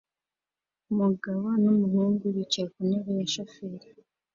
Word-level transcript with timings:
umugabo 0.91 1.45
n'umuhungu 1.63 2.23
bicaye 2.35 2.67
ku 2.73 2.79
ntebe 2.87 3.11
ya 3.19 3.25
shoferi 3.33 3.87